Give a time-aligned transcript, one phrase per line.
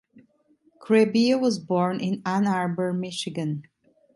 [0.81, 3.67] Krehbiel was born in Ann Arbor, Michigan.